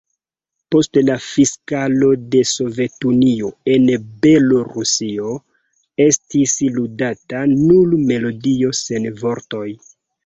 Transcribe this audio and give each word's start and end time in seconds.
Post 0.75 0.97
la 1.09 1.15
disfalo 1.25 2.07
de 2.35 2.41
Sovetunio 2.51 3.51
en 3.73 3.85
Belorusio 4.23 5.35
estis 6.09 6.57
ludata 6.79 7.47
nur 7.57 7.97
melodio, 8.13 8.75
sen 8.85 9.11
vortoj. 9.25 9.67